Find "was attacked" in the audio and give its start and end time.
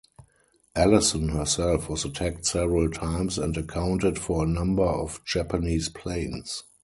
1.87-2.47